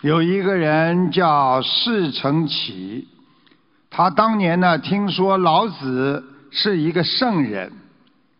[0.00, 3.08] 有一个人叫释成启，
[3.90, 7.72] 他当年呢听说老子是一个圣人，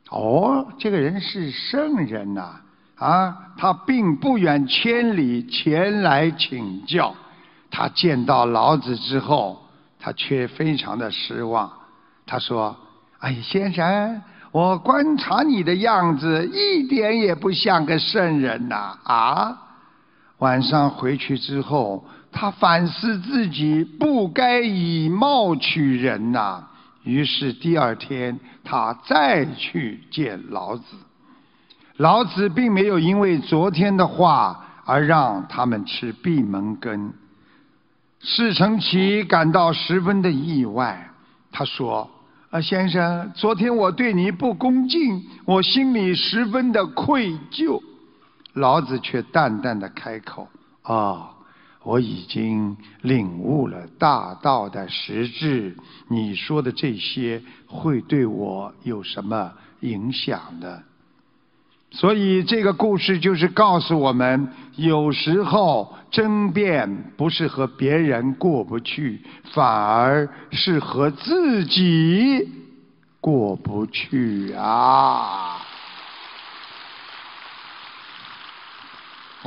[0.08, 2.60] 哦，这个人是圣人呐，
[2.94, 7.12] 啊，他并不远千里前来请教。
[7.72, 9.60] 他见到老子之后，
[9.98, 11.68] 他却非常的失望。
[12.24, 12.76] 他说
[13.18, 14.22] ：“哎，先生，
[14.52, 19.58] 我观察你的样子，一点也不像个圣人呐，啊！”
[20.38, 26.64] 晚上回去之后，他反思自己不该以貌取人呐。
[27.02, 30.96] 于是第二天，他再去见老子。
[31.96, 37.12] 老子并没有因为昨天的话而让他们吃闭门羹。
[38.20, 41.10] 释承启感到十分的意外。
[41.50, 42.08] 他说
[42.50, 47.82] ：“啊，先生，昨天我对你不恭敬，我心里十分的愧疚。”
[48.54, 50.48] 老子却淡淡的开口
[50.82, 51.30] ：“啊，
[51.82, 55.76] 我已经领悟了大道的实质。
[56.08, 60.80] 你说的这些会对我有什么影响呢？”
[61.90, 69.22] 所以这个故事就是告诉我们，有时候争辩不是和别人过不去，
[69.54, 72.46] 反而是和自己
[73.22, 75.47] 过不去啊。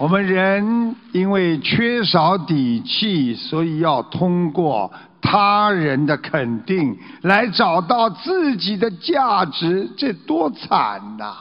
[0.02, 11.32] 我们人因为缺少底气，所以要通过他人的肯定来找到自己的价值，这多惨呐！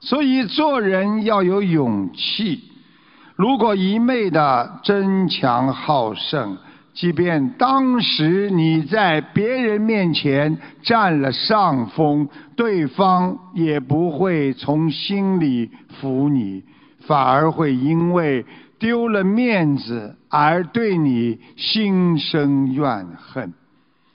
[0.00, 2.64] 所以做人要有勇气。
[3.36, 6.58] 如果一昧的争强好胜，
[6.92, 16.64] 即便当时你在别人面前占了上风，对方也不会从心里服你。
[17.06, 18.44] 反而会因为
[18.78, 23.52] 丢了面子而对你心生怨恨，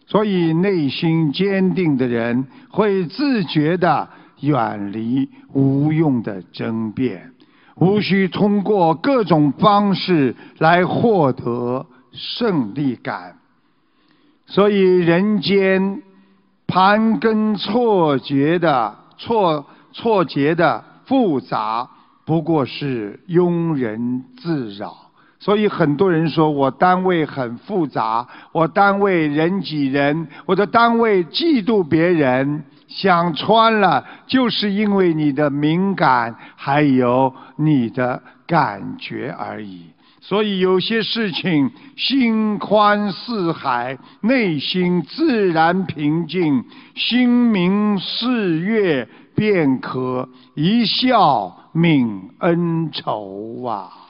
[0.07, 4.07] 所以内心坚定的人会自觉地
[4.39, 7.31] 远离无用的争辩，
[7.75, 13.37] 无需通过各种方式来获得胜利感。
[14.47, 16.01] 所以人间
[16.67, 21.89] 盘根错节的错错节的复杂。
[22.25, 24.95] 不过是庸人自扰，
[25.39, 39.83] 所以很多人说我单位很复杂，我单位人挤人，我的单位嫉妒别人，想穿了，就是因为你的敏感还有你的感觉而已。
[40.19, 46.63] 所以有些事情，心宽似海，内心自然平静，
[46.95, 54.04] 心明似月，便可一笑泯恩仇啊。